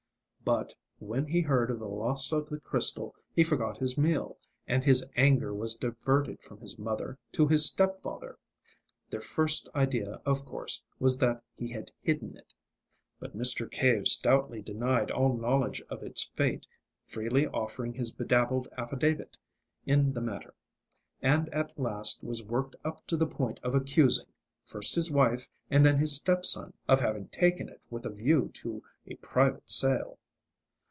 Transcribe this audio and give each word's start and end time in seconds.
But, 0.43 0.73
when 0.99 1.27
he 1.27 1.39
heard 1.39 1.71
of 1.71 1.79
the 1.79 1.87
loss 1.87 2.33
of 2.33 2.49
the 2.49 2.59
crystal, 2.59 3.15
he 3.33 3.41
forgot 3.43 3.77
his 3.77 3.97
meal, 3.97 4.37
and 4.67 4.83
his 4.83 5.05
anger 5.15 5.53
was 5.53 5.77
diverted 5.77 6.41
from 6.43 6.59
his 6.59 6.77
mother 6.77 7.17
to 7.33 7.47
his 7.47 7.67
step 7.67 8.01
father. 8.01 8.37
Their 9.09 9.21
first 9.21 9.69
idea, 9.73 10.19
of 10.25 10.43
course, 10.43 10.83
was 10.99 11.17
that 11.19 11.41
he 11.55 11.69
had 11.71 11.91
hidden 12.01 12.35
it. 12.35 12.53
But 13.17 13.37
Mr. 13.37 13.69
Cave 13.71 14.09
stoutly 14.09 14.61
denied 14.61 15.09
all 15.09 15.37
knowledge 15.37 15.81
of 15.89 16.03
its 16.03 16.29
fate 16.35 16.65
freely 17.05 17.47
offering 17.47 17.93
his 17.93 18.11
bedabbled 18.11 18.67
affidavit 18.77 19.37
in 19.85 20.11
the 20.11 20.21
matter 20.21 20.53
and 21.21 21.47
at 21.53 21.79
last 21.79 22.23
was 22.23 22.43
worked 22.43 22.75
up 22.83 23.05
to 23.07 23.15
the 23.15 23.27
point 23.27 23.61
of 23.63 23.73
accusing, 23.73 24.27
first, 24.65 24.95
his 24.95 25.11
wife 25.11 25.47
and 25.69 25.85
then 25.85 25.97
his 25.99 26.13
step 26.15 26.45
son 26.45 26.73
of 26.89 26.99
having 26.99 27.27
taken 27.29 27.69
it 27.69 27.79
with 27.89 28.05
a 28.05 28.09
view 28.11 28.49
to 28.55 28.83
a 29.07 29.15
private 29.17 29.69
sale. 29.69 30.17